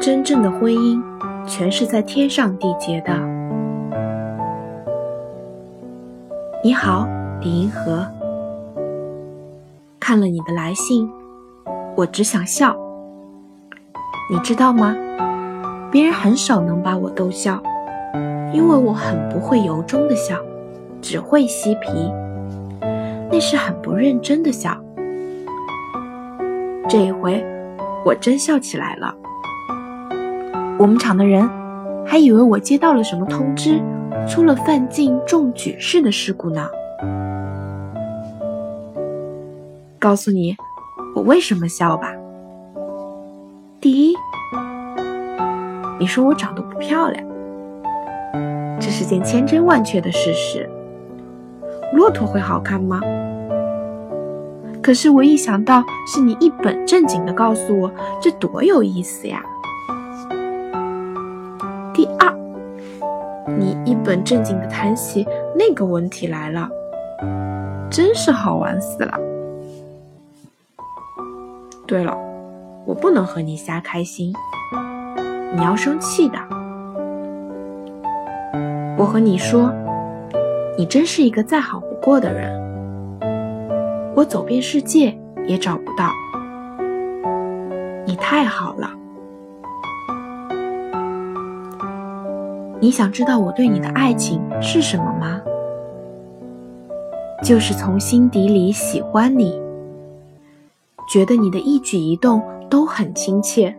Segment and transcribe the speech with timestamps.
[0.00, 1.00] 真正的婚姻，
[1.46, 3.16] 全是在天上缔结的。
[6.64, 7.06] 你好，
[7.40, 8.04] 李银河。
[10.12, 11.10] 看了你的来信，
[11.96, 12.76] 我只想笑。
[14.30, 14.94] 你知道吗？
[15.90, 17.62] 别人很少能把我逗笑，
[18.52, 20.36] 因为我很不会由衷的笑，
[21.00, 21.88] 只会嬉皮，
[23.30, 24.76] 那是很不认真的笑。
[26.90, 27.42] 这一回，
[28.04, 29.14] 我真笑起来了。
[30.78, 31.48] 我们厂的人
[32.06, 33.80] 还以为我接到了什么通知，
[34.28, 36.68] 出了范进中举式的事故呢。
[40.02, 40.56] 告诉你，
[41.14, 42.12] 我为什么笑吧。
[43.80, 44.16] 第一，
[46.00, 47.24] 你说我长得不漂亮，
[48.80, 50.68] 这是件千真万确的事实。
[51.92, 53.00] 骆驼会好看吗？
[54.82, 57.88] 可是我一想到是你一本正经的告诉我，
[58.20, 59.40] 这多有意思呀。
[61.94, 62.34] 第二，
[63.56, 65.24] 你一本正经的谈起
[65.56, 66.68] 那个问题来了，
[67.88, 69.31] 真是好玩死了。
[71.86, 72.16] 对了，
[72.86, 74.32] 我不能和你瞎开心，
[75.54, 76.38] 你要生气的。
[78.96, 79.72] 我和你说，
[80.78, 82.50] 你真是一个再好不过的人，
[84.14, 85.16] 我走遍世界
[85.46, 86.10] 也找不到，
[88.06, 88.90] 你太好了。
[92.80, 95.40] 你想知道我对你的爱情是什么吗？
[97.44, 99.61] 就是从心底里喜欢你，
[101.12, 103.76] 觉得你的一举一动都很亲切，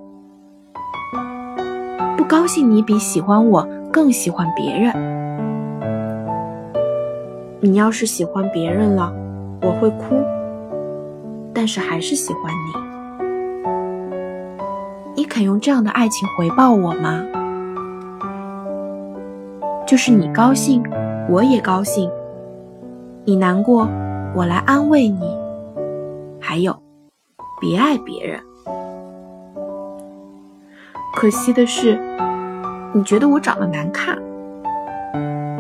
[2.16, 4.94] 不高兴你比喜欢我更喜欢别人。
[7.60, 9.12] 你要是喜欢别人了，
[9.64, 10.22] 我会哭，
[11.56, 13.24] 但是还是喜欢你。
[15.16, 17.24] 你肯用这样的爱情回报我吗？
[19.88, 20.84] 就是你高兴，
[21.28, 22.08] 我也高兴；
[23.26, 23.90] 你难过，
[24.36, 25.36] 我来安慰你。
[26.40, 26.78] 还有，
[27.64, 28.38] 别爱别人。
[31.16, 31.98] 可惜的是，
[32.92, 34.22] 你觉得我长得难看，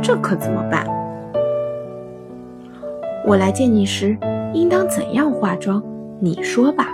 [0.01, 0.85] 这可怎么办？
[3.25, 4.17] 我来见你时，
[4.53, 5.81] 应当怎样化妆？
[6.19, 6.87] 你说吧。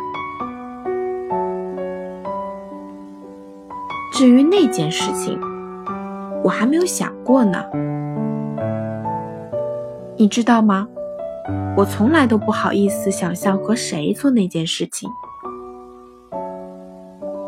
[4.13, 5.39] 至于那件事情。
[6.41, 7.61] 我还没有想过呢，
[10.15, 10.87] 你知道吗？
[11.75, 15.09] 我从来都不好意思想象和谁做那件事情。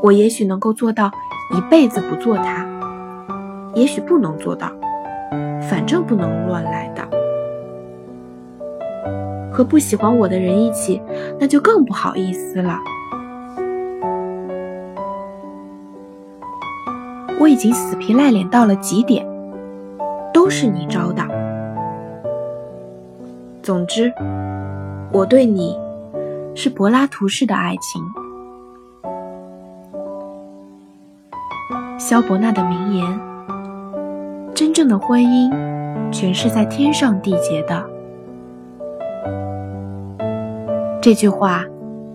[0.02, 1.12] 我也许能够做到
[1.56, 2.66] 一辈子不做它，
[3.76, 4.72] 也许不能做到，
[5.70, 7.08] 反正不能乱来的。
[9.52, 11.02] 和不喜欢我的人一起，
[11.40, 12.80] 那就更不好意思了。
[17.40, 19.28] 我已经死皮赖脸到了极点，
[20.34, 21.22] 都是你招的。
[23.64, 24.12] 总之，
[25.12, 25.78] 我对你
[26.56, 28.04] 是柏拉图式的爱情。
[32.00, 33.20] 萧伯纳的名言
[34.56, 35.52] ：“真正的婚姻，
[36.12, 37.86] 全是在天上缔结的。”
[41.00, 41.64] 这句话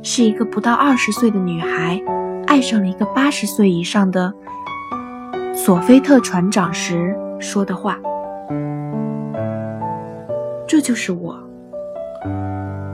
[0.03, 2.03] 是一个不到二十岁的女孩
[2.49, 4.35] 爱上了一个八十岁以上的。
[5.55, 7.99] 索菲特船长时说的话，
[10.76, 11.34] 这就是我。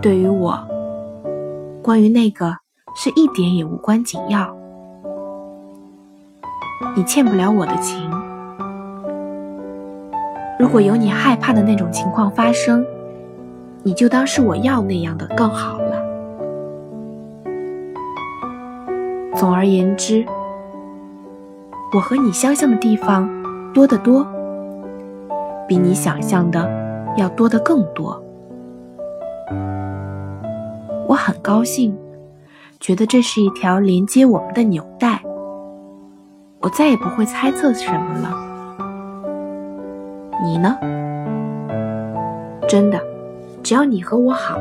[0.00, 0.56] 对于我，
[1.82, 2.58] 关于那个
[2.94, 4.56] 是一点也无关紧要。
[6.94, 8.08] 你欠不了我的情。
[10.60, 12.86] 如果有你害怕的那种情况发生，
[13.82, 16.00] 你就当是我要那样的更好了。
[19.34, 20.24] 总而言之。
[21.92, 23.28] 我和你相像的地方
[23.74, 24.24] 多得多，
[25.66, 26.80] 比你想象的
[27.16, 28.22] 要多得更多。
[31.06, 31.96] 我很高兴，
[32.80, 35.22] 觉得这是一条连接我们的纽带。
[36.60, 38.30] 我再也不会猜测什么了。
[40.42, 40.76] 你呢？
[42.68, 42.98] 真的，
[43.62, 44.58] 只要你和我好，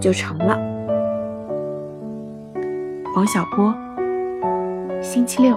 [0.00, 0.58] 就成了。
[3.14, 3.72] 王小波，
[5.02, 5.56] 星期六。